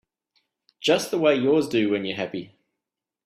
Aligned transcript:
Just 0.79 1.11
the 1.11 1.19
way 1.19 1.35
yours 1.35 1.69
do 1.69 1.91
when 1.91 2.05
you're 2.05 2.15
happy. 2.17 2.55